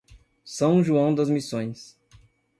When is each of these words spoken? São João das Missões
São 0.43 0.83
João 0.83 1.13
das 1.13 1.29
Missões 1.29 1.95